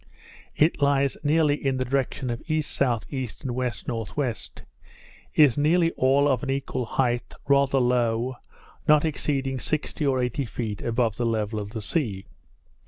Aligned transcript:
It 0.55 0.81
lies 0.81 1.15
nearly 1.23 1.53
in 1.63 1.77
the 1.77 1.85
direction 1.85 2.31
of 2.31 2.41
E.S.E. 2.47 2.65
and 2.83 3.49
W.N.W.; 3.49 4.33
is 5.35 5.57
nearly 5.59 5.91
all 5.91 6.27
of 6.27 6.41
an 6.41 6.49
equal 6.49 6.85
height, 6.85 7.35
rather 7.47 7.77
low, 7.79 8.37
not 8.87 9.05
exceeding 9.05 9.59
sixty 9.59 10.03
or 10.03 10.19
eighty 10.19 10.45
feet 10.45 10.81
above 10.81 11.17
the 11.17 11.25
level 11.27 11.59
of 11.59 11.69
the 11.73 11.83
sea. 11.83 12.25